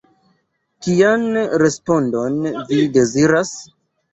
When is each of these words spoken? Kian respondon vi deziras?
Kian 0.87 1.27
respondon 1.63 2.41
vi 2.73 2.81
deziras? 2.99 3.57